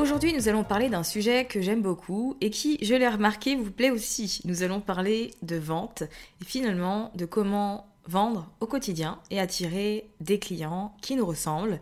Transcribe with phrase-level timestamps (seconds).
[0.00, 3.70] Aujourd'hui, nous allons parler d'un sujet que j'aime beaucoup et qui, je l'ai remarqué, vous
[3.70, 4.40] plaît aussi.
[4.46, 6.04] Nous allons parler de vente
[6.40, 11.78] et finalement de comment vendre au quotidien et attirer des clients qui nous ressemblent,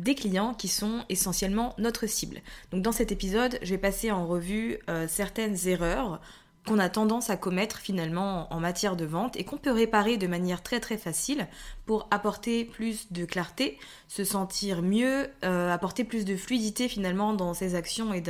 [0.00, 2.42] des clients qui sont essentiellement notre cible.
[2.72, 6.20] Donc dans cet épisode, je vais passer en revue euh, certaines erreurs
[6.66, 10.26] qu'on a tendance à commettre finalement en matière de vente et qu'on peut réparer de
[10.26, 11.48] manière très très facile
[11.86, 17.52] pour apporter plus de clarté, se sentir mieux, euh, apporter plus de fluidité finalement dans
[17.52, 18.22] ses actions et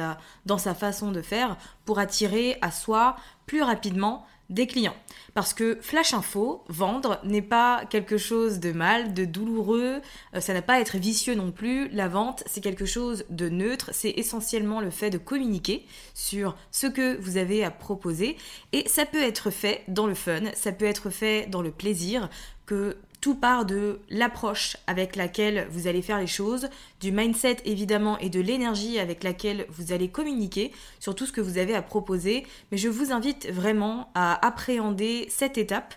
[0.47, 4.97] dans sa façon de faire pour attirer à soi plus rapidement des clients.
[5.35, 10.01] Parce que flash info, vendre n'est pas quelque chose de mal, de douloureux,
[10.35, 11.89] euh, ça n'a pas à être vicieux non plus.
[11.89, 16.87] La vente, c'est quelque chose de neutre, c'est essentiellement le fait de communiquer sur ce
[16.87, 18.37] que vous avez à proposer
[18.73, 22.29] et ça peut être fait dans le fun, ça peut être fait dans le plaisir
[22.67, 26.69] que tout part de l'approche avec laquelle vous allez faire les choses,
[27.01, 31.41] du mindset évidemment et de l'énergie avec laquelle vous allez communiquer sur tout ce que
[31.41, 32.45] vous avez à proposer.
[32.73, 35.95] Mais je vous invite vraiment à appréhender cette étape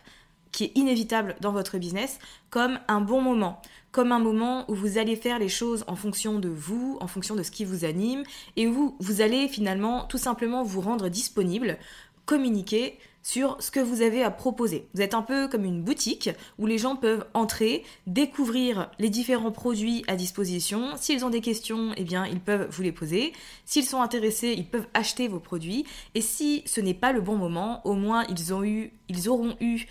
[0.51, 2.19] qui est inévitable dans votre business
[2.51, 3.59] comme un bon moment,
[3.91, 7.35] comme un moment où vous allez faire les choses en fonction de vous, en fonction
[7.35, 8.23] de ce qui vous anime,
[8.55, 11.79] et où vous allez finalement tout simplement vous rendre disponible,
[12.27, 14.87] communiquer sur ce que vous avez à proposer.
[14.93, 19.51] Vous êtes un peu comme une boutique où les gens peuvent entrer, découvrir les différents
[19.51, 20.95] produits à disposition.
[20.95, 23.33] S'ils ont des questions, eh bien, ils peuvent vous les poser.
[23.65, 25.87] S'ils sont intéressés, ils peuvent acheter vos produits.
[26.13, 29.57] Et si ce n'est pas le bon moment, au moins ils, ont eu, ils auront
[29.59, 29.85] eu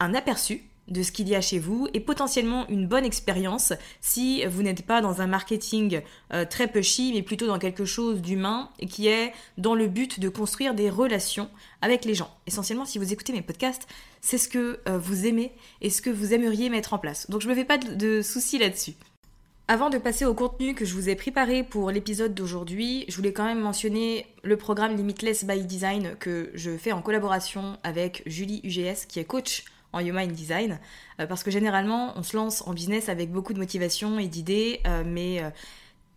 [0.00, 4.44] un aperçu de ce qu'il y a chez vous et potentiellement une bonne expérience si
[4.46, 8.70] vous n'êtes pas dans un marketing euh, très pushy mais plutôt dans quelque chose d'humain
[8.78, 11.48] et qui est dans le but de construire des relations
[11.80, 12.30] avec les gens.
[12.46, 13.88] Essentiellement, si vous écoutez mes podcasts,
[14.20, 17.28] c'est ce que euh, vous aimez et ce que vous aimeriez mettre en place.
[17.30, 18.94] Donc je me fais pas de, de soucis là-dessus.
[19.68, 23.32] Avant de passer au contenu que je vous ai préparé pour l'épisode d'aujourd'hui, je voulais
[23.32, 28.60] quand même mentionner le programme Limitless by Design que je fais en collaboration avec Julie
[28.64, 30.78] UGS qui est coach en Human Design.
[31.20, 34.80] Euh, parce que généralement, on se lance en business avec beaucoup de motivation et d'idées,
[34.86, 35.50] euh, mais euh,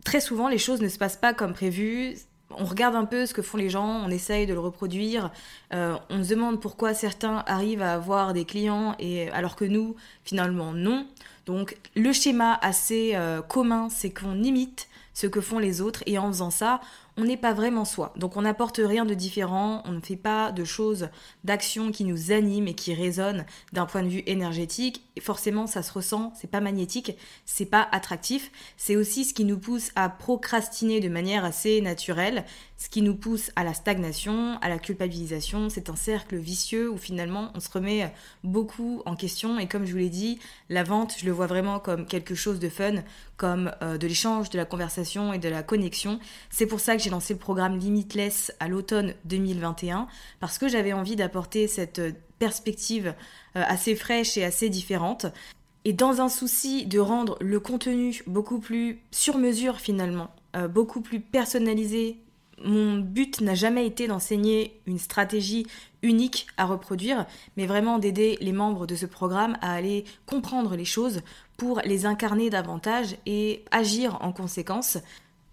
[0.04, 2.16] très souvent, les choses ne se passent pas comme prévu.
[2.52, 5.32] On regarde un peu ce que font les gens, on essaye de le reproduire,
[5.72, 10.72] on se demande pourquoi certains arrivent à avoir des clients et alors que nous, finalement,
[10.72, 11.08] non.
[11.48, 13.18] Donc le schéma assez
[13.50, 16.82] commun, c'est qu'on imite ce que font les autres et en faisant ça,
[17.18, 18.14] on n'est pas vraiment soi.
[18.18, 21.10] Donc on n'apporte rien de différent, on ne fait pas de choses,
[21.44, 25.05] d'actions qui nous animent et qui résonnent d'un point de vue énergétique.
[25.22, 27.14] Forcément, ça se ressent, c'est pas magnétique,
[27.46, 28.52] c'est pas attractif.
[28.76, 32.44] C'est aussi ce qui nous pousse à procrastiner de manière assez naturelle,
[32.78, 35.70] ce qui nous pousse à la stagnation, à la culpabilisation.
[35.70, 38.12] C'est un cercle vicieux où finalement on se remet
[38.44, 39.58] beaucoup en question.
[39.58, 40.40] Et comme je vous l'ai dit,
[40.70, 42.96] la vente, je le vois vraiment comme quelque chose de fun,
[43.38, 46.20] comme euh, de l'échange, de la conversation et de la connexion.
[46.50, 50.08] C'est pour ça que j'ai lancé le programme Limitless à l'automne 2021
[50.42, 52.02] parce que j'avais envie d'apporter cette
[52.36, 53.14] euh, perspective
[53.56, 55.26] euh, assez fraîche et assez différente.
[55.84, 61.02] Et dans un souci de rendre le contenu beaucoup plus sur mesure finalement, euh, beaucoup
[61.02, 62.18] plus personnalisé,
[62.64, 65.68] mon but n'a jamais été d'enseigner une stratégie
[66.02, 67.26] unique à reproduire,
[67.58, 71.22] mais vraiment d'aider les membres de ce programme à aller comprendre les choses
[71.58, 74.98] pour les incarner davantage et agir en conséquence.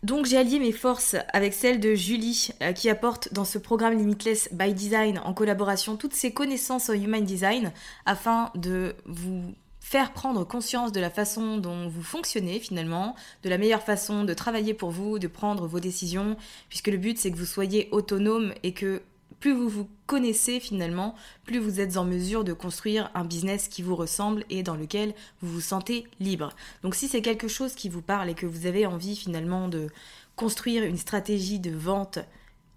[0.03, 3.97] Donc j'ai allié mes forces avec celles de Julie euh, qui apporte dans ce programme
[3.97, 7.73] Limitless by Design en collaboration toutes ses connaissances en Human Design
[8.05, 13.15] afin de vous faire prendre conscience de la façon dont vous fonctionnez finalement,
[13.45, 16.37] de la meilleure façon de travailler pour vous, de prendre vos décisions,
[16.69, 19.03] puisque le but c'est que vous soyez autonome et que
[19.43, 23.83] plus vous vous connaissez finalement, plus vous êtes en mesure de construire un business qui
[23.83, 26.51] vous ressemble et dans lequel vous vous sentez libre.
[26.85, 29.89] Donc si c'est quelque chose qui vous parle et que vous avez envie finalement de
[30.37, 32.21] construire une stratégie de vente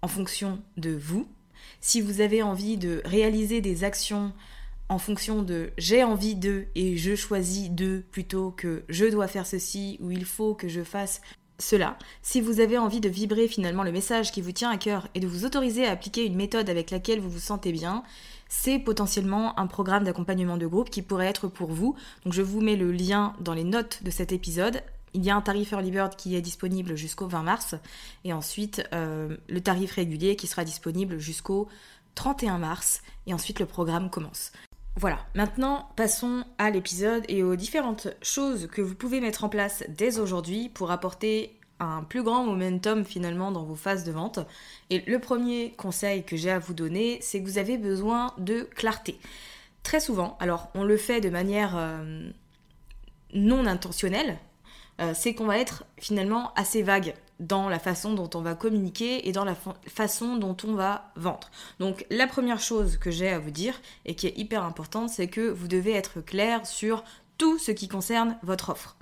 [0.02, 1.28] en fonction de vous,
[1.80, 4.32] si vous avez envie de réaliser des actions
[4.88, 9.46] en fonction de j'ai envie de et je choisis de plutôt que je dois faire
[9.46, 11.20] ceci ou il faut que je fasse
[11.58, 15.08] cela, si vous avez envie de vibrer finalement le message qui vous tient à cœur
[15.14, 18.02] et de vous autoriser à appliquer une méthode avec laquelle vous vous sentez bien,
[18.48, 21.96] c'est potentiellement un programme d'accompagnement de groupe qui pourrait être pour vous.
[22.24, 24.82] Donc je vous mets le lien dans les notes de cet épisode.
[25.14, 27.74] Il y a un tarif Early Bird qui est disponible jusqu'au 20 mars
[28.24, 31.68] et ensuite euh, le tarif régulier qui sera disponible jusqu'au
[32.16, 34.52] 31 mars et ensuite le programme commence.
[34.98, 39.84] Voilà, maintenant passons à l'épisode et aux différentes choses que vous pouvez mettre en place
[39.88, 44.38] dès aujourd'hui pour apporter un plus grand momentum finalement dans vos phases de vente.
[44.88, 48.62] Et le premier conseil que j'ai à vous donner, c'est que vous avez besoin de
[48.74, 49.20] clarté.
[49.82, 52.30] Très souvent, alors on le fait de manière euh,
[53.34, 54.38] non intentionnelle,
[55.02, 59.28] euh, c'est qu'on va être finalement assez vague dans la façon dont on va communiquer
[59.28, 59.56] et dans la
[59.86, 61.50] façon dont on va vendre.
[61.80, 65.28] Donc la première chose que j'ai à vous dire et qui est hyper importante, c'est
[65.28, 67.04] que vous devez être clair sur
[67.38, 68.96] tout ce qui concerne votre offre,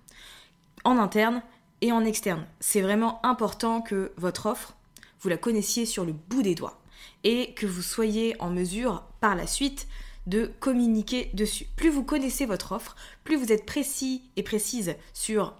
[0.84, 1.42] en interne
[1.80, 2.46] et en externe.
[2.60, 4.74] C'est vraiment important que votre offre,
[5.20, 6.80] vous la connaissiez sur le bout des doigts
[7.22, 9.86] et que vous soyez en mesure par la suite
[10.26, 11.66] de communiquer dessus.
[11.76, 15.54] Plus vous connaissez votre offre, plus vous êtes précis et précise sur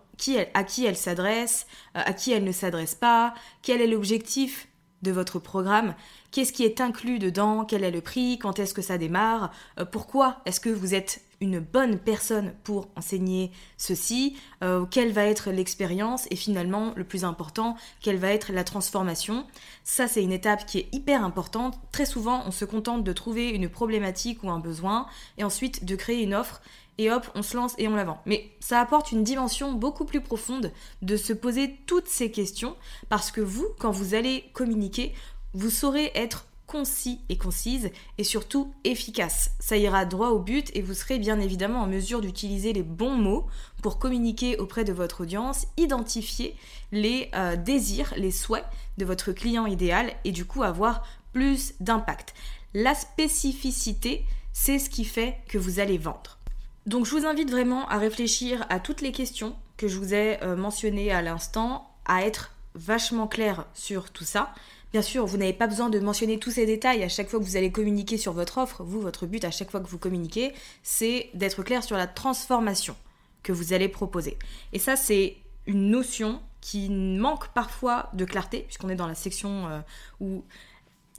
[0.55, 1.67] à qui elle s'adresse,
[1.97, 4.69] euh, à qui elle ne s'adresse pas, quel est l'objectif
[5.03, 5.95] de votre programme,
[6.31, 9.85] qu'est-ce qui est inclus dedans, quel est le prix, quand est-ce que ça démarre, euh,
[9.85, 15.51] pourquoi est-ce que vous êtes une bonne personne pour enseigner ceci, euh, quelle va être
[15.51, 19.47] l'expérience et finalement, le plus important, quelle va être la transformation.
[19.83, 21.79] Ça, c'est une étape qui est hyper importante.
[21.93, 25.07] Très souvent, on se contente de trouver une problématique ou un besoin
[25.39, 26.61] et ensuite de créer une offre
[26.99, 28.21] et hop, on se lance et on la vend.
[28.27, 30.73] Mais ça apporte une dimension beaucoup plus profonde
[31.03, 32.77] de se poser toutes ces questions
[33.09, 35.13] parce que vous, quand vous allez communiquer,
[35.55, 39.53] vous saurez être concis et concise et surtout efficace.
[39.61, 43.17] Ça ira droit au but et vous serez bien évidemment en mesure d'utiliser les bons
[43.17, 43.47] mots
[43.81, 46.57] pour communiquer auprès de votre audience, identifier
[46.91, 48.65] les euh, désirs, les souhaits
[48.99, 52.35] de votre client idéal et du coup avoir plus d'impact.
[52.75, 56.39] La spécificité, c'est ce qui fait que vous allez vendre.
[56.87, 60.43] Donc je vous invite vraiment à réfléchir à toutes les questions que je vous ai
[60.43, 64.53] euh, mentionnées à l'instant, à être vachement clair sur tout ça.
[64.95, 67.45] Bien sûr, vous n'avez pas besoin de mentionner tous ces détails à chaque fois que
[67.45, 68.85] vous allez communiquer sur votre offre.
[68.85, 70.53] Vous, votre but à chaque fois que vous communiquez,
[70.85, 72.95] c'est d'être clair sur la transformation
[73.43, 74.39] que vous allez proposer.
[74.73, 75.35] Et ça, c'est
[75.67, 79.81] une notion qui manque parfois de clarté, puisqu'on est dans la section euh,
[80.21, 80.45] où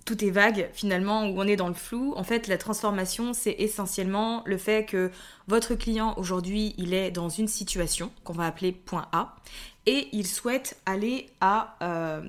[0.06, 2.14] tout est vague finalement, où on est dans le flou.
[2.16, 5.12] En fait, la transformation, c'est essentiellement le fait que
[5.48, 9.36] votre client aujourd'hui, il est dans une situation qu'on va appeler point A
[9.88, 12.22] et il souhaite aller à euh,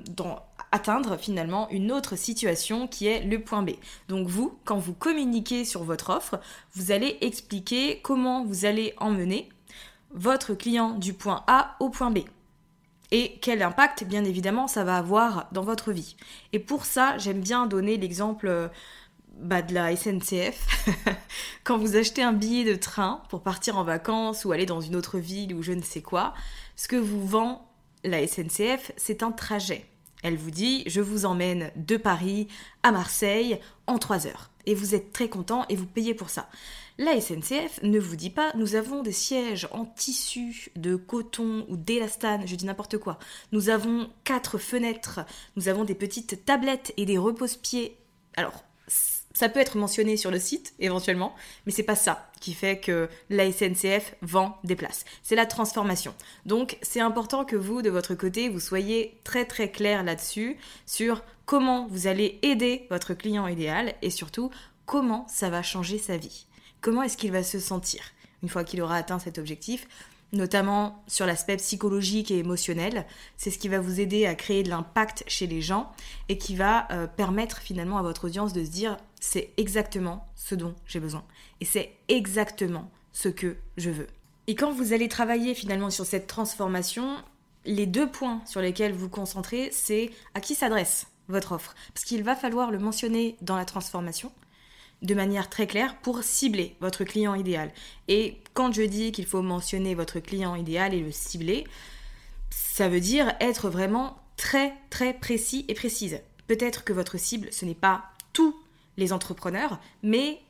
[0.72, 3.72] atteindre finalement une autre situation qui est le point B.
[4.08, 6.40] Donc vous, quand vous communiquez sur votre offre,
[6.74, 9.50] vous allez expliquer comment vous allez emmener
[10.12, 12.20] votre client du point A au point B
[13.12, 16.16] et quel impact, bien évidemment, ça va avoir dans votre vie.
[16.52, 18.68] Et pour ça, j'aime bien donner l'exemple euh,
[19.38, 20.86] bah, de la SNCF.
[21.64, 24.96] Quand vous achetez un billet de train pour partir en vacances ou aller dans une
[24.96, 26.34] autre ville ou je ne sais quoi,
[26.74, 27.70] ce que vous vend
[28.02, 29.86] la SNCF, c'est un trajet.
[30.22, 32.48] Elle vous dit, je vous emmène de Paris
[32.82, 34.50] à Marseille en 3 heures.
[34.64, 36.48] Et vous êtes très content et vous payez pour ça.
[36.98, 41.76] La SNCF ne vous dit pas nous avons des sièges en tissu de coton ou
[41.76, 43.18] d'élastane, je dis n'importe quoi.
[43.52, 45.20] Nous avons quatre fenêtres,
[45.56, 47.98] nous avons des petites tablettes et des repose-pieds.
[48.38, 51.34] Alors, ça peut être mentionné sur le site éventuellement,
[51.66, 55.04] mais c'est pas ça qui fait que la SNCF vend des places.
[55.22, 56.14] C'est la transformation.
[56.46, 61.22] Donc, c'est important que vous de votre côté, vous soyez très très clair là-dessus sur
[61.44, 64.50] comment vous allez aider votre client idéal et surtout
[64.86, 66.46] comment ça va changer sa vie.
[66.80, 68.02] Comment est-ce qu'il va se sentir
[68.42, 69.86] une fois qu'il aura atteint cet objectif
[70.32, 73.06] notamment sur l'aspect psychologique et émotionnel.
[73.36, 75.92] C'est ce qui va vous aider à créer de l'impact chez les gens
[76.28, 80.54] et qui va euh, permettre finalement à votre audience de se dire c'est exactement ce
[80.54, 81.24] dont j'ai besoin
[81.60, 84.08] et c'est exactement ce que je veux.
[84.46, 87.16] Et quand vous allez travailler finalement sur cette transformation,
[87.64, 91.74] les deux points sur lesquels vous concentrez, c'est à qui s'adresse votre offre.
[91.92, 94.30] Parce qu'il va falloir le mentionner dans la transformation
[95.02, 97.70] de manière très claire pour cibler votre client idéal.
[98.08, 101.64] Et quand je dis qu'il faut mentionner votre client idéal et le cibler,
[102.50, 106.20] ça veut dire être vraiment très très précis et précise.
[106.46, 108.54] Peut-être que votre cible, ce n'est pas tous
[108.96, 110.40] les entrepreneurs, mais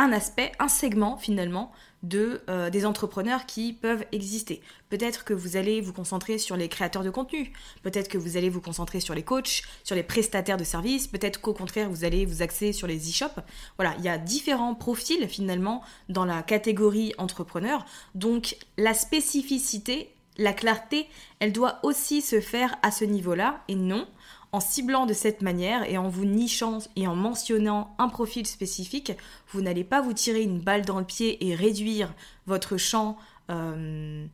[0.00, 1.70] un aspect, un segment finalement
[2.02, 4.62] de, euh, des entrepreneurs qui peuvent exister.
[4.88, 7.52] Peut-être que vous allez vous concentrer sur les créateurs de contenu,
[7.82, 11.42] peut-être que vous allez vous concentrer sur les coachs, sur les prestataires de services, peut-être
[11.42, 13.40] qu'au contraire vous allez vous axer sur les e-shops.
[13.76, 20.54] Voilà, il y a différents profils finalement dans la catégorie entrepreneur, donc la spécificité, la
[20.54, 21.08] clarté,
[21.40, 24.08] elle doit aussi se faire à ce niveau-là et non
[24.52, 29.12] en ciblant de cette manière et en vous nichant et en mentionnant un profil spécifique,
[29.52, 32.12] vous n'allez pas vous tirer une balle dans le pied et réduire
[32.46, 33.16] votre champ
[33.50, 34.26] euh,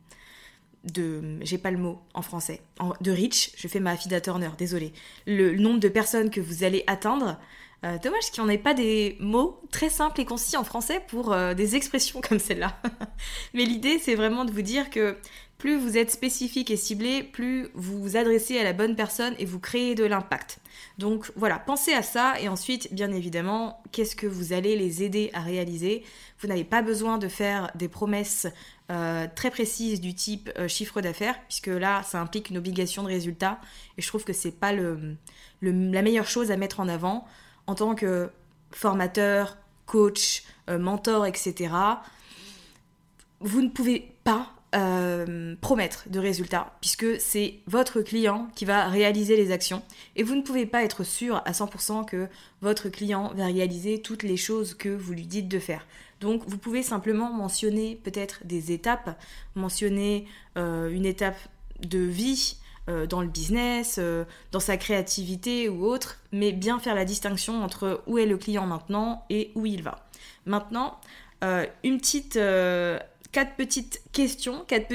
[0.93, 1.37] de...
[1.41, 2.61] J'ai pas le mot en français.
[3.01, 4.93] de reach, je fais ma Fida Turner, désolé.
[5.25, 7.37] Le, nombre de personnes que vous allez atteindre.
[7.85, 11.01] Euh, dommage qu'il n'y en ait pas des mots très simples et concis en français
[11.07, 12.79] pour euh, des expressions comme celle-là.
[13.53, 15.15] Mais l'idée, c'est vraiment de vous dire que
[15.57, 19.45] plus vous êtes spécifique et ciblé, plus vous vous adressez à la bonne personne et
[19.45, 20.59] vous créez de l'impact.
[20.99, 25.31] Donc voilà, pensez à ça et ensuite, bien évidemment, qu'est-ce que vous allez les aider
[25.33, 26.03] à réaliser?
[26.39, 28.45] Vous n'avez pas besoin de faire des promesses
[28.91, 33.07] euh, très précises du type euh, chiffre d'affaires, puisque là, ça implique une obligation de
[33.07, 33.59] résultat
[33.97, 37.25] et je trouve que c'est pas la meilleure chose à mettre en avant
[37.67, 38.29] en tant que
[38.71, 41.73] formateur, coach, euh, mentor, etc.
[43.39, 49.37] Vous ne pouvez pas euh, promettre de résultats, puisque c'est votre client qui va réaliser
[49.37, 49.81] les actions.
[50.17, 52.27] Et vous ne pouvez pas être sûr à 100% que
[52.61, 55.85] votre client va réaliser toutes les choses que vous lui dites de faire.
[56.19, 59.17] Donc vous pouvez simplement mentionner peut-être des étapes,
[59.55, 61.37] mentionner euh, une étape
[61.81, 63.99] de vie dans le business,
[64.51, 68.65] dans sa créativité ou autre, mais bien faire la distinction entre où est le client
[68.65, 70.07] maintenant et où il va.
[70.45, 70.99] Maintenant,
[71.41, 72.39] une petite
[73.31, 74.87] quatre petites questions, quatre,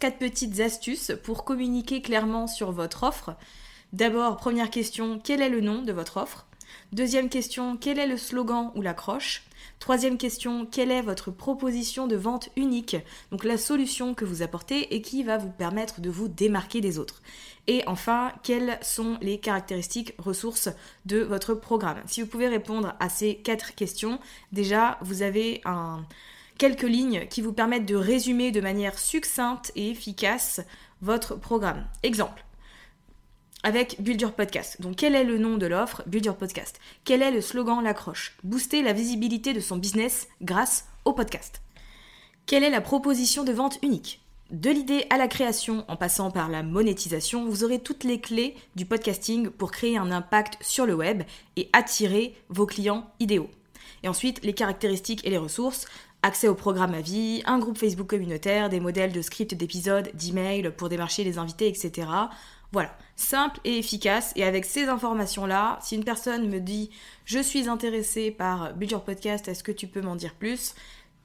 [0.00, 3.36] quatre petites astuces pour communiquer clairement sur votre offre.
[3.92, 6.46] D'abord, première question, quel est le nom de votre offre?
[6.92, 9.44] Deuxième question, quel est le slogan ou l'accroche
[9.78, 12.96] Troisième question, quelle est votre proposition de vente unique?
[13.30, 16.98] Donc la solution que vous apportez et qui va vous permettre de vous démarquer des
[16.98, 17.22] autres.
[17.68, 20.68] Et enfin, quelles sont les caractéristiques ressources
[21.06, 22.02] de votre programme?
[22.06, 24.18] Si vous pouvez répondre à ces quatre questions,
[24.52, 26.04] déjà vous avez un,
[26.58, 30.60] quelques lignes qui vous permettent de résumer de manière succincte et efficace
[31.02, 31.86] votre programme.
[32.02, 32.44] Exemple.
[33.64, 34.80] Avec Build Your Podcast.
[34.80, 36.78] Donc, quel est le nom de l'offre Build Your Podcast?
[37.04, 38.36] Quel est le slogan L'accroche?
[38.44, 41.60] Booster la visibilité de son business grâce au podcast.
[42.46, 44.20] Quelle est la proposition de vente unique?
[44.50, 48.54] De l'idée à la création en passant par la monétisation, vous aurez toutes les clés
[48.76, 51.24] du podcasting pour créer un impact sur le web
[51.56, 53.50] et attirer vos clients idéaux.
[54.04, 55.86] Et ensuite, les caractéristiques et les ressources
[56.22, 60.72] accès au programme à vie, un groupe Facebook communautaire, des modèles de script d'épisodes, d'emails
[60.76, 62.08] pour démarcher les invités, etc.
[62.72, 64.32] Voilà, simple et efficace.
[64.36, 66.90] Et avec ces informations-là, si une personne me dit
[67.24, 70.74] je suis intéressée par Your Podcast, est-ce que tu peux m'en dire plus?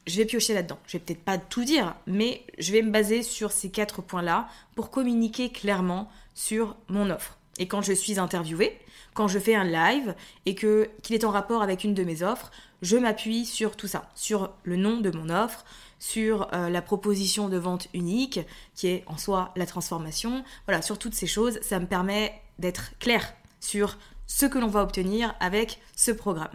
[0.08, 0.80] Je vais piocher là-dedans.
[0.86, 4.48] Je vais peut-être pas tout dire, mais je vais me baser sur ces quatre points-là
[4.76, 7.38] pour communiquer clairement sur mon offre.
[7.58, 8.80] Et quand je suis interviewée,
[9.14, 12.24] quand je fais un live et que qu'il est en rapport avec une de mes
[12.24, 15.64] offres, je m'appuie sur tout ça, sur le nom de mon offre,
[16.04, 18.42] sur euh, la proposition de vente unique,
[18.76, 20.44] qui est en soi la transformation.
[20.68, 24.84] Voilà, sur toutes ces choses, ça me permet d'être clair sur ce que l'on va
[24.84, 26.52] obtenir avec ce programme.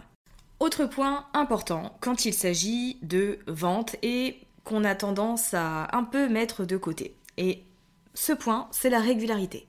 [0.59, 6.29] Autre point important quand il s'agit de vente et qu'on a tendance à un peu
[6.29, 7.15] mettre de côté.
[7.37, 7.63] Et
[8.13, 9.67] ce point, c'est la régularité.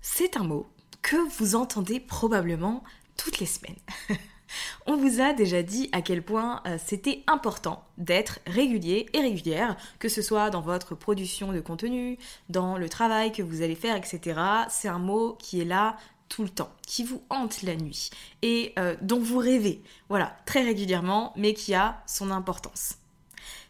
[0.00, 0.66] C'est un mot
[1.02, 2.82] que vous entendez probablement
[3.16, 3.78] toutes les semaines.
[4.86, 9.76] On vous a déjà dit à quel point euh, c'était important d'être régulier et régulière,
[9.98, 13.96] que ce soit dans votre production de contenu, dans le travail que vous allez faire,
[13.96, 14.40] etc.
[14.68, 15.96] C'est un mot qui est là
[16.28, 18.10] tout le temps, qui vous hante la nuit
[18.42, 22.96] et euh, dont vous rêvez, voilà, très régulièrement, mais qui a son importance.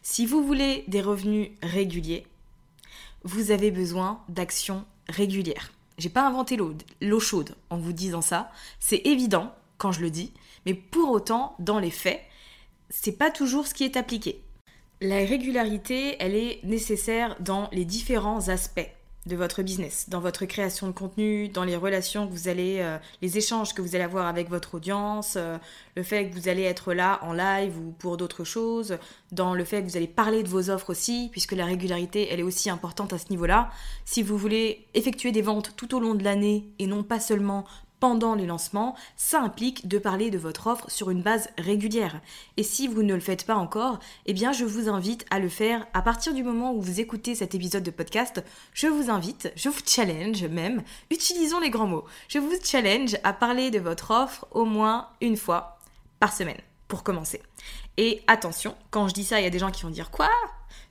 [0.01, 2.25] Si vous voulez des revenus réguliers,
[3.23, 5.71] vous avez besoin d'actions régulières.
[5.97, 6.57] J'ai pas inventé
[7.01, 10.31] l'eau chaude en vous disant ça, c'est évident quand je le dis,
[10.65, 12.21] mais pour autant, dans les faits,
[12.89, 14.41] c'est pas toujours ce qui est appliqué.
[15.01, 18.89] La régularité, elle est nécessaire dans les différents aspects
[19.25, 22.97] de votre business, dans votre création de contenu, dans les relations que vous allez, euh,
[23.23, 25.57] les échanges que vous allez avoir avec votre audience, euh,
[25.95, 28.97] le fait que vous allez être là en live ou pour d'autres choses,
[29.31, 32.39] dans le fait que vous allez parler de vos offres aussi, puisque la régularité, elle
[32.39, 33.71] est aussi importante à ce niveau-là.
[34.05, 37.65] Si vous voulez effectuer des ventes tout au long de l'année et non pas seulement
[37.99, 42.21] pendant les lancements, ça implique de parler de votre offre sur une base régulière.
[42.57, 45.49] Et si vous ne le faites pas encore, eh bien je vous invite à le
[45.49, 48.43] faire à partir du moment où vous écoutez cet épisode de podcast.
[48.73, 52.05] Je vous invite, je vous challenge même, utilisons les grands mots.
[52.27, 55.79] Je vous challenge à parler de votre offre au moins une fois
[56.19, 57.41] par semaine pour commencer.
[57.97, 60.29] Et attention, quand je dis ça, il y a des gens qui vont dire quoi?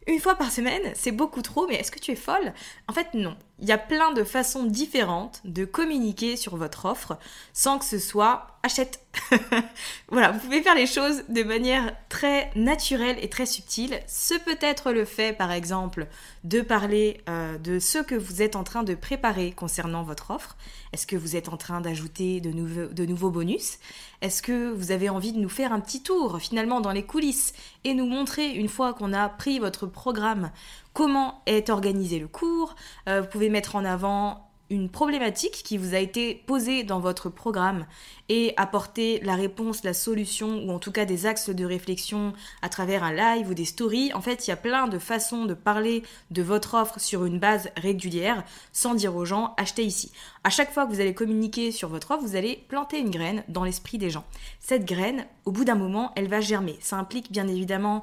[0.07, 2.53] Une fois par semaine, c'est beaucoup trop, mais est-ce que tu es folle
[2.89, 3.37] En fait, non.
[3.61, 7.19] Il y a plein de façons différentes de communiquer sur votre offre
[7.53, 9.01] sans que ce soit achète.
[10.09, 14.01] voilà, vous pouvez faire les choses de manière très naturelle et très subtile.
[14.09, 16.09] Ce peut être le fait, par exemple,
[16.43, 20.57] de parler euh, de ce que vous êtes en train de préparer concernant votre offre.
[20.93, 23.79] Est-ce que vous êtes en train d'ajouter de, nouveaux, de nouveaux bonus?
[24.21, 27.53] Est-ce que vous avez envie de nous faire un petit tour finalement dans les coulisses
[27.85, 30.51] et nous montrer, une fois qu'on a pris votre programme,
[30.95, 32.75] comment est organisé le cours
[33.09, 37.29] euh, Vous pouvez mettre en avant une problématique qui vous a été posée dans votre
[37.29, 37.87] programme
[38.31, 42.33] et apporter la réponse, la solution ou en tout cas des axes de réflexion
[42.63, 44.13] à travers un live ou des stories.
[44.15, 47.39] En fait, il y a plein de façons de parler de votre offre sur une
[47.39, 50.13] base régulière sans dire aux gens achetez ici.
[50.45, 53.45] À chaque fois que vous allez communiquer sur votre offre, vous allez planter une graine
[53.49, 54.25] dans l'esprit des gens.
[54.61, 56.79] Cette graine, au bout d'un moment, elle va germer.
[56.81, 58.03] Ça implique bien évidemment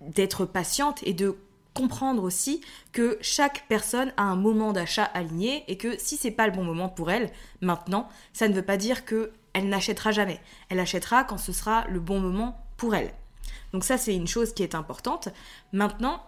[0.00, 1.36] d'être patiente et de
[1.74, 2.60] comprendre aussi
[2.92, 6.64] que chaque personne a un moment d'achat aligné et que si c'est pas le bon
[6.64, 10.40] moment pour elle maintenant, ça ne veut pas dire que elle n'achètera jamais.
[10.68, 13.12] Elle achètera quand ce sera le bon moment pour elle.
[13.72, 15.28] Donc ça c'est une chose qui est importante.
[15.72, 16.22] Maintenant,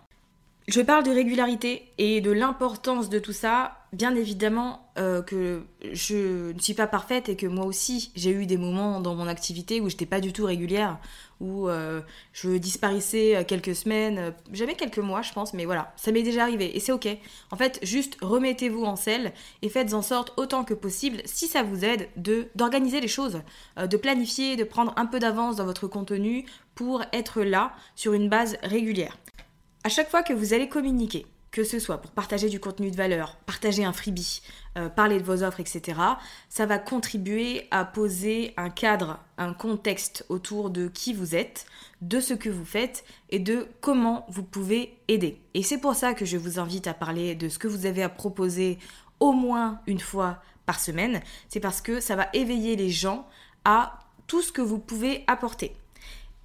[0.68, 3.78] je parle de régularité et de l'importance de tout ça.
[3.92, 8.46] Bien évidemment euh, que je ne suis pas parfaite et que moi aussi j'ai eu
[8.46, 10.98] des moments dans mon activité où j'étais pas du tout régulière,
[11.40, 12.00] où euh,
[12.32, 16.74] je disparaissais quelques semaines, jamais quelques mois je pense, mais voilà, ça m'est déjà arrivé
[16.74, 17.08] et c'est ok.
[17.50, 21.62] En fait, juste remettez-vous en selle et faites en sorte autant que possible, si ça
[21.62, 23.42] vous aide, de d'organiser les choses,
[23.78, 28.14] euh, de planifier, de prendre un peu d'avance dans votre contenu pour être là sur
[28.14, 29.18] une base régulière.
[29.84, 32.96] À chaque fois que vous allez communiquer, que ce soit pour partager du contenu de
[32.96, 34.40] valeur, partager un freebie,
[34.78, 36.00] euh, parler de vos offres, etc.,
[36.48, 41.66] ça va contribuer à poser un cadre, un contexte autour de qui vous êtes,
[42.00, 45.40] de ce que vous faites et de comment vous pouvez aider.
[45.54, 48.04] Et c'est pour ça que je vous invite à parler de ce que vous avez
[48.04, 48.78] à proposer
[49.18, 51.20] au moins une fois par semaine.
[51.48, 53.26] C'est parce que ça va éveiller les gens
[53.64, 55.74] à tout ce que vous pouvez apporter.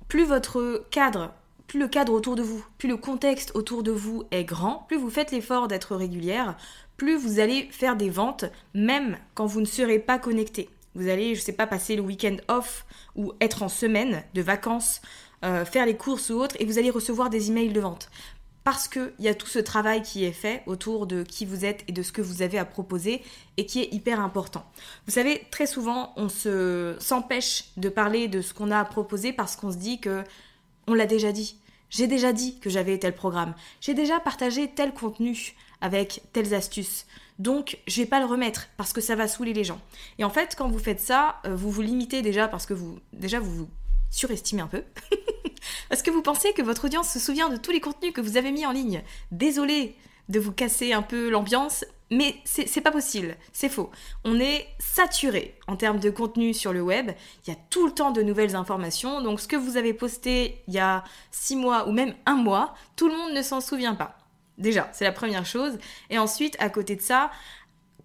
[0.08, 1.34] Plus votre cadre
[1.68, 4.98] plus le cadre autour de vous, plus le contexte autour de vous est grand, plus
[4.98, 6.56] vous faites l'effort d'être régulière,
[6.96, 10.70] plus vous allez faire des ventes, même quand vous ne serez pas connecté.
[10.96, 15.02] Vous allez, je sais pas, passer le week-end off ou être en semaine de vacances,
[15.46, 18.10] euh, faire les courses ou autres, et vous allez recevoir des emails de vente.
[18.64, 21.86] Parce qu'il y a tout ce travail qui est fait autour de qui vous êtes
[21.88, 23.22] et de ce que vous avez à proposer
[23.56, 24.66] et qui est hyper important.
[25.06, 29.32] Vous savez, très souvent, on se s'empêche de parler de ce qu'on a à proposer
[29.32, 30.24] parce qu'on se dit que
[30.88, 31.58] on l'a déjà dit.
[31.90, 33.54] J'ai déjà dit que j'avais tel programme.
[33.80, 37.06] J'ai déjà partagé tel contenu avec telles astuces.
[37.40, 39.80] Donc, je vais pas le remettre parce que ça va saouler les gens.
[40.18, 43.00] Et en fait, quand vous faites ça, euh, vous vous limitez déjà parce que vous
[43.14, 43.70] déjà vous vous
[44.10, 44.84] surestimez un peu.
[45.90, 48.38] parce que vous pensez que votre audience se souvient de tous les contenus que vous
[48.38, 49.04] avez mis en ligne.
[49.32, 49.96] Désolé
[50.30, 53.92] de vous casser un peu l'ambiance, mais c'est pas possible, c'est faux.
[54.24, 57.12] On est saturé en termes de contenu sur le web.
[57.46, 59.22] Il y a tout le temps de nouvelles informations.
[59.22, 62.74] Donc ce que vous avez posté il y a six mois ou même un mois,
[62.96, 64.18] tout le monde ne s'en souvient pas.
[64.58, 65.78] Déjà, c'est la première chose.
[66.10, 67.30] Et ensuite, à côté de ça,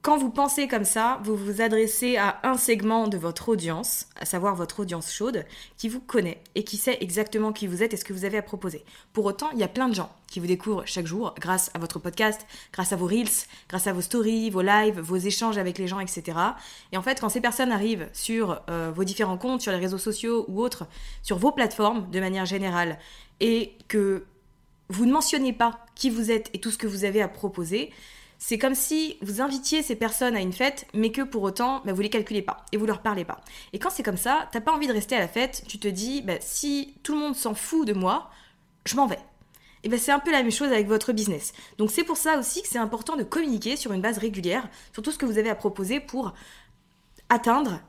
[0.03, 4.25] quand vous pensez comme ça, vous vous adressez à un segment de votre audience, à
[4.25, 5.45] savoir votre audience chaude,
[5.77, 8.37] qui vous connaît et qui sait exactement qui vous êtes et ce que vous avez
[8.37, 8.85] à proposer.
[9.12, 11.79] Pour autant, il y a plein de gens qui vous découvrent chaque jour grâce à
[11.79, 15.79] votre podcast, grâce à vos reels, grâce à vos stories, vos lives, vos échanges avec
[15.79, 16.37] les gens, etc.
[16.91, 19.99] Et en fait, quand ces personnes arrivent sur euh, vos différents comptes, sur les réseaux
[19.99, 20.85] sociaux ou autres,
[21.23, 22.99] sur vos plateformes de manière générale,
[23.38, 24.25] et que
[24.88, 27.93] vous ne mentionnez pas qui vous êtes et tout ce que vous avez à proposer,
[28.44, 31.92] c'est comme si vous invitiez ces personnes à une fête, mais que pour autant, bah,
[31.92, 33.40] vous les calculez pas et vous leur parlez pas.
[33.72, 35.87] Et quand c'est comme ça, t'as pas envie de rester à la fête, tu te
[35.87, 38.33] dis, bah, si tout le monde s'en fout de moi,
[38.85, 39.20] je m'en vais.
[39.85, 41.52] Et ben c'est un peu la même chose avec votre business.
[41.78, 45.05] Donc c'est pour ça aussi que c'est important de communiquer sur une base régulière sur
[45.05, 46.35] tout ce que vous avez à proposer pour
[47.28, 47.81] atteindre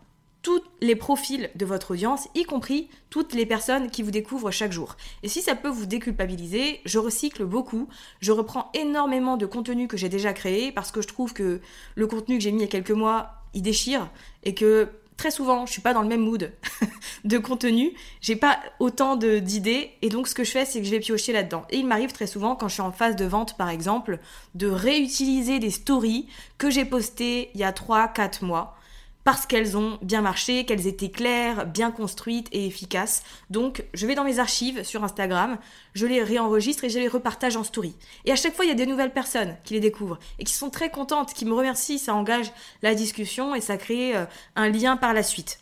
[0.44, 4.74] tous les profils de votre audience, y compris toutes les personnes qui vous découvrent chaque
[4.74, 4.98] jour.
[5.24, 7.88] Et si ça peut vous déculpabiliser, je recycle beaucoup,
[8.20, 11.62] je reprends énormément de contenu que j'ai déjà créé parce que je trouve que
[11.96, 14.10] le contenu que j'ai mis il y a quelques mois, il déchire
[14.44, 16.52] et que très souvent, je suis pas dans le même mood
[17.24, 20.92] de contenu, j'ai pas autant d'idées, et donc ce que je fais, c'est que je
[20.92, 21.64] vais piocher là-dedans.
[21.70, 24.20] Et il m'arrive très souvent, quand je suis en phase de vente par exemple,
[24.56, 26.28] de réutiliser des stories
[26.58, 28.76] que j'ai postées il y a 3-4 mois,
[29.24, 33.24] parce qu'elles ont bien marché, qu'elles étaient claires, bien construites et efficaces.
[33.50, 35.58] Donc je vais dans mes archives sur Instagram,
[35.94, 37.96] je les réenregistre et je les repartage en story.
[38.26, 40.54] Et à chaque fois, il y a des nouvelles personnes qui les découvrent et qui
[40.54, 44.70] sont très contentes, qui me remercient, ça engage la discussion et ça crée euh, un
[44.70, 45.60] lien par la suite.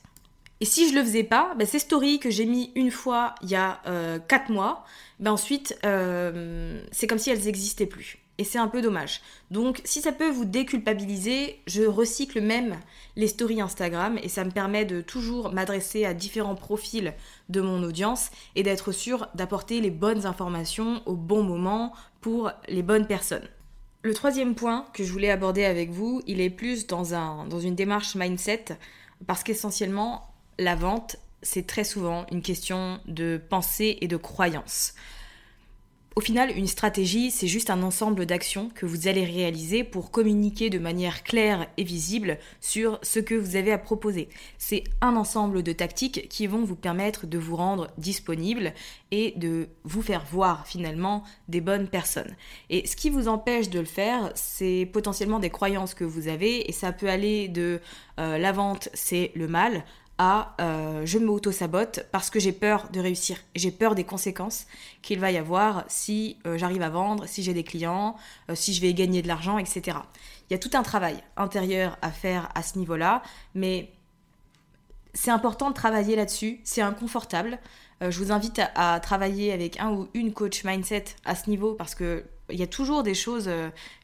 [0.59, 3.49] Et si je le faisais pas, ben, ces stories que j'ai mis une fois il
[3.49, 4.85] y a 4 euh, mois,
[5.19, 9.21] ben ensuite euh, c'est comme si elles n'existaient plus et c'est un peu dommage.
[9.51, 12.79] Donc si ça peut vous déculpabiliser, je recycle même
[13.15, 17.13] les stories Instagram et ça me permet de toujours m'adresser à différents profils
[17.49, 22.81] de mon audience et d'être sûr d'apporter les bonnes informations au bon moment pour les
[22.81, 23.47] bonnes personnes.
[24.01, 27.75] Le troisième point que je voulais aborder avec vous, il est plus dans, dans une
[27.75, 28.65] démarche mindset
[29.27, 34.95] parce qu'essentiellement la vente, c'est très souvent une question de pensée et de croyance.
[36.17, 40.69] Au final, une stratégie, c'est juste un ensemble d'actions que vous allez réaliser pour communiquer
[40.69, 44.27] de manière claire et visible sur ce que vous avez à proposer.
[44.57, 48.73] C'est un ensemble de tactiques qui vont vous permettre de vous rendre disponible
[49.11, 52.35] et de vous faire voir finalement des bonnes personnes.
[52.69, 56.69] Et ce qui vous empêche de le faire, c'est potentiellement des croyances que vous avez
[56.69, 57.79] et ça peut aller de
[58.19, 59.85] euh, la vente, c'est le mal,
[60.23, 63.39] à euh, je m'auto-sabote parce que j'ai peur de réussir.
[63.55, 64.67] J'ai peur des conséquences
[65.01, 68.15] qu'il va y avoir si euh, j'arrive à vendre, si j'ai des clients,
[68.47, 69.97] euh, si je vais gagner de l'argent, etc.
[70.47, 73.23] Il y a tout un travail intérieur à faire à ce niveau-là,
[73.55, 73.91] mais
[75.15, 76.61] c'est important de travailler là-dessus.
[76.65, 77.57] C'est inconfortable.
[78.01, 81.95] je vous invite à, travailler avec un ou une coach mindset à ce niveau parce
[81.95, 83.49] que il y a toujours des choses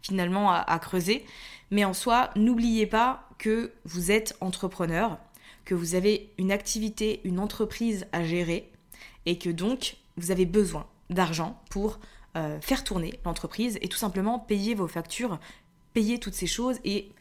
[0.02, 1.26] finalement à creuser.
[1.70, 5.18] Mais en soi, n'oubliez pas que vous êtes entrepreneur
[5.68, 8.72] que vous avez une activité, une entreprise à gérer
[9.26, 12.00] et que donc vous avez besoin d'argent pour
[12.38, 15.40] euh, faire tourner l'entreprise et tout simplement payer vos factures,
[15.94, 17.12] payer toutes ces choses et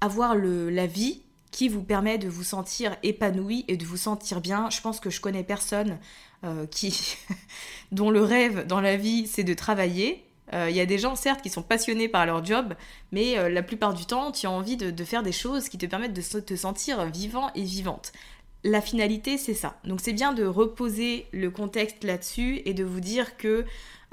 [0.00, 4.40] avoir le, la vie qui vous permet de vous sentir épanoui et de vous sentir
[4.40, 4.70] bien.
[4.70, 5.98] Je pense que je connais personne
[6.44, 7.18] euh, qui
[7.92, 11.42] dont le rêve dans la vie c'est de travailler il y a des gens, certes,
[11.42, 12.74] qui sont passionnés par leur job,
[13.10, 15.86] mais euh, la plupart du temps, tu as envie de, faire des choses qui te
[15.86, 18.12] permettent de te sentir vivant et vivante.
[18.64, 19.76] La finalité, c'est ça.
[19.84, 23.64] Donc c'est bien de reposer le contexte là-dessus et de vous dire que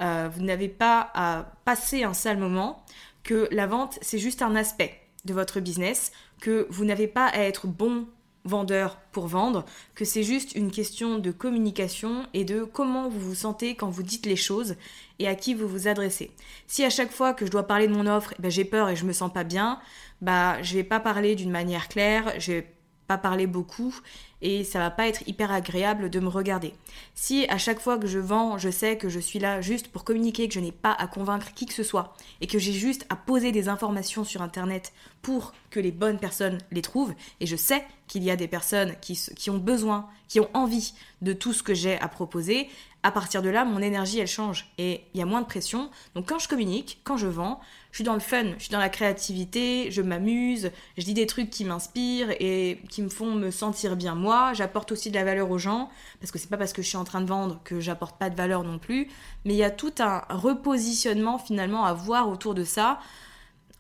[0.01, 2.83] euh, vous n'avez pas à passer un sale moment,
[3.23, 7.39] que la vente, c'est juste un aspect de votre business, que vous n'avez pas à
[7.39, 8.07] être bon
[8.45, 13.35] vendeur pour vendre, que c'est juste une question de communication et de comment vous vous
[13.35, 14.75] sentez quand vous dites les choses
[15.19, 16.31] et à qui vous vous adressez.
[16.67, 18.89] Si à chaque fois que je dois parler de mon offre, eh ben, j'ai peur
[18.89, 19.79] et je me sens pas bien,
[20.21, 22.73] bah je vais pas parler d'une manière claire, je vais
[23.17, 23.95] parler beaucoup
[24.41, 26.73] et ça va pas être hyper agréable de me regarder.
[27.15, 30.03] Si à chaque fois que je vends, je sais que je suis là juste pour
[30.03, 33.05] communiquer, que je n'ai pas à convaincre qui que ce soit et que j'ai juste
[33.09, 37.55] à poser des informations sur internet pour que les bonnes personnes les trouvent et je
[37.55, 41.53] sais qu'il y a des personnes qui, qui ont besoin, qui ont envie de tout
[41.53, 42.69] ce que j'ai à proposer,
[43.01, 45.89] à partir de là, mon énergie, elle change et il y a moins de pression.
[46.15, 48.79] Donc quand je communique, quand je vends, je suis dans le fun, je suis dans
[48.79, 53.51] la créativité, je m'amuse, je dis des trucs qui m'inspirent et qui me font me
[53.51, 54.53] sentir bien moi.
[54.53, 56.97] J'apporte aussi de la valeur aux gens parce que c'est pas parce que je suis
[56.97, 59.07] en train de vendre que j'apporte pas de valeur non plus.
[59.45, 62.99] Mais il y a tout un repositionnement finalement à voir autour de ça.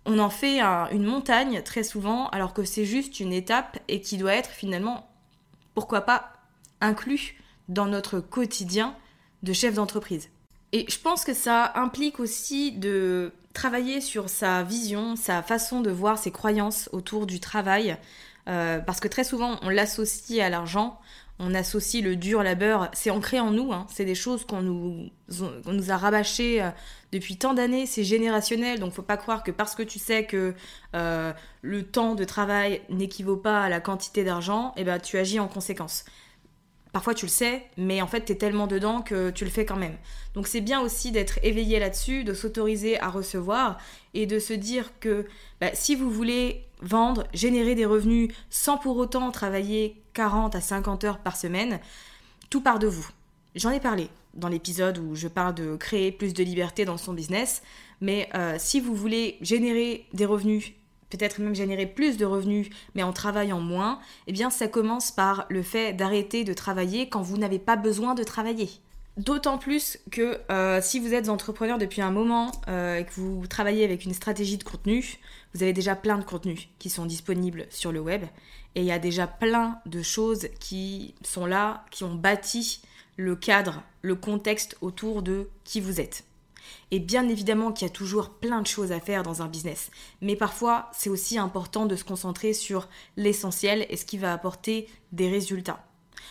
[0.05, 4.15] On en fait une montagne très souvent alors que c'est juste une étape et qui
[4.17, 5.09] doit être finalement,
[5.75, 6.31] pourquoi pas,
[6.79, 7.35] inclus
[7.67, 8.95] dans notre quotidien
[9.43, 10.29] de chef d'entreprise.
[10.71, 15.89] Et je pense que ça implique aussi de travailler sur sa vision, sa façon de
[15.89, 17.97] voir ses croyances autour du travail,
[18.47, 20.99] euh, parce que très souvent on l'associe à l'argent,
[21.39, 23.87] on associe le dur labeur, c'est ancré en nous, hein.
[23.89, 25.11] c'est des choses qu'on nous,
[25.89, 26.69] a rabâchées euh,
[27.11, 30.53] depuis tant d'années, c'est générationnel, donc faut pas croire que parce que tu sais que
[30.95, 35.17] euh, le temps de travail n'équivaut pas à la quantité d'argent, et eh ben tu
[35.17, 36.05] agis en conséquence.
[36.91, 39.65] Parfois tu le sais, mais en fait tu es tellement dedans que tu le fais
[39.65, 39.95] quand même.
[40.33, 43.77] Donc c'est bien aussi d'être éveillé là-dessus, de s'autoriser à recevoir
[44.13, 45.27] et de se dire que
[45.61, 51.03] bah, si vous voulez vendre, générer des revenus sans pour autant travailler 40 à 50
[51.03, 51.79] heures par semaine,
[52.49, 53.07] tout part de vous.
[53.55, 57.13] J'en ai parlé dans l'épisode où je parle de créer plus de liberté dans son
[57.13, 57.61] business,
[58.01, 60.73] mais euh, si vous voulez générer des revenus
[61.09, 65.45] peut-être même générer plus de revenus, mais en travaillant moins, eh bien ça commence par
[65.49, 68.69] le fait d'arrêter de travailler quand vous n'avez pas besoin de travailler.
[69.17, 73.47] D'autant plus que euh, si vous êtes entrepreneur depuis un moment euh, et que vous
[73.47, 75.17] travaillez avec une stratégie de contenu,
[75.53, 78.23] vous avez déjà plein de contenus qui sont disponibles sur le web
[78.75, 82.81] et il y a déjà plein de choses qui sont là, qui ont bâti
[83.17, 86.23] le cadre, le contexte autour de qui vous êtes.
[86.91, 89.91] Et bien évidemment qu'il y a toujours plein de choses à faire dans un business,
[90.21, 94.87] mais parfois c'est aussi important de se concentrer sur l'essentiel et ce qui va apporter
[95.11, 95.83] des résultats.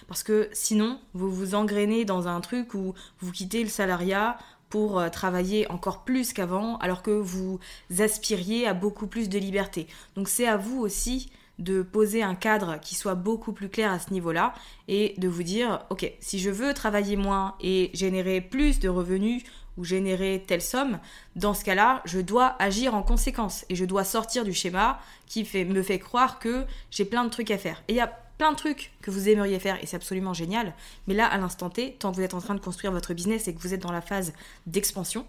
[0.07, 4.99] Parce que sinon, vous vous engrainez dans un truc où vous quittez le salariat pour
[4.99, 7.59] euh, travailler encore plus qu'avant, alors que vous
[7.99, 9.87] aspiriez à beaucoup plus de liberté.
[10.15, 13.99] Donc c'est à vous aussi de poser un cadre qui soit beaucoup plus clair à
[13.99, 14.55] ce niveau-là
[14.87, 19.43] et de vous dire, ok, si je veux travailler moins et générer plus de revenus
[19.79, 20.99] ou générer telle somme,
[21.37, 25.49] dans ce cas-là, je dois agir en conséquence et je dois sortir du schéma qui
[25.65, 27.83] me fait croire que j'ai plein de trucs à faire.
[27.89, 30.75] Et il y a plein de trucs que vous aimeriez faire et c'est absolument génial.
[31.07, 33.49] Mais là, à l'instant T, tant que vous êtes en train de construire votre business
[33.49, 34.33] et que vous êtes dans la phase
[34.67, 35.25] d'expansion,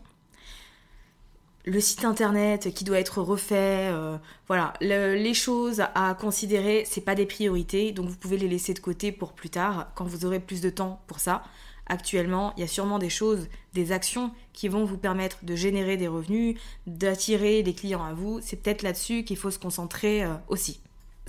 [1.65, 7.15] le site internet qui doit être refait, euh, voilà, les choses à considérer, c'est pas
[7.15, 10.39] des priorités, donc vous pouvez les laisser de côté pour plus tard, quand vous aurez
[10.39, 11.43] plus de temps pour ça.
[11.89, 15.97] Actuellement, il y a sûrement des choses, des actions qui vont vous permettre de générer
[15.97, 18.39] des revenus, d'attirer des clients à vous.
[18.41, 20.79] C'est peut-être là-dessus qu'il faut se concentrer euh, aussi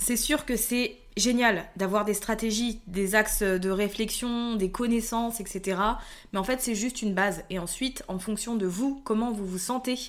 [0.01, 5.79] c'est sûr que c'est génial d'avoir des stratégies, des axes de réflexion, des connaissances, etc.
[6.33, 7.43] Mais en fait, c'est juste une base.
[7.51, 9.99] Et ensuite, en fonction de vous, comment vous vous sentez,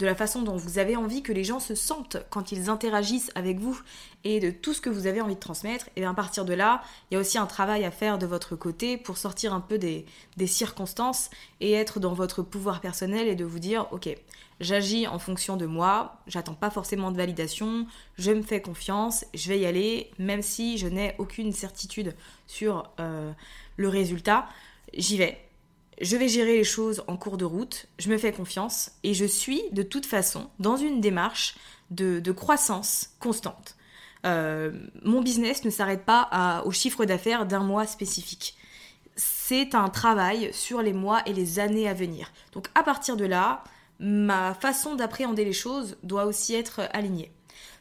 [0.00, 3.30] de la façon dont vous avez envie que les gens se sentent quand ils interagissent
[3.34, 3.78] avec vous
[4.24, 6.54] et de tout ce que vous avez envie de transmettre, et bien à partir de
[6.54, 9.60] là, il y a aussi un travail à faire de votre côté pour sortir un
[9.60, 10.06] peu des,
[10.46, 11.28] circonstances
[11.60, 14.08] et être dans votre pouvoir personnel et de vous dire, ok,
[14.58, 17.86] j'agis en fonction de moi, j'attends pas forcément de validation,
[18.16, 22.90] je me fais confiance, je vais y aller, même si je n'ai aucune certitude sur
[23.00, 23.32] euh,
[23.76, 24.48] le résultat,
[24.94, 25.49] j'y vais.
[26.00, 29.26] Je vais gérer les choses en cours de route, je me fais confiance et je
[29.26, 31.56] suis de toute façon dans une démarche
[31.90, 33.76] de, croissance constante.
[34.24, 38.56] Euh, mon business ne s'arrête pas au chiffre d'affaires d'un mois spécifique.
[39.16, 42.32] C'est un travail sur les mois et les années à venir.
[42.52, 43.62] Donc à partir de là,
[43.98, 47.30] ma façon d'appréhender les choses doit aussi être alignée.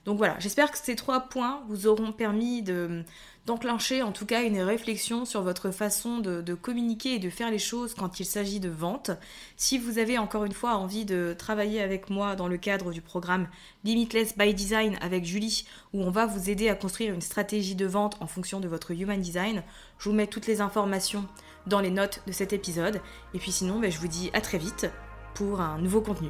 [0.09, 3.03] Donc voilà, j'espère que ces trois points vous auront permis de,
[3.45, 7.51] d'enclencher en tout cas une réflexion sur votre façon de, de, communiquer et de faire
[7.51, 9.11] les choses quand il s'agit de vente.
[9.55, 13.01] Si vous avez encore une fois envie de travailler avec moi dans le cadre du
[13.03, 13.47] programme
[13.83, 17.85] Limitless by Design avec Julie, où on va vous aider à construire une stratégie de
[17.85, 19.61] vente en fonction de votre Human Design,
[19.99, 21.27] je vous mets toutes les informations
[21.67, 22.99] dans les notes de cet épisode.
[23.35, 24.89] Et puis sinon, ben, je vous dis à très vite
[25.35, 26.29] pour un nouveau contenu.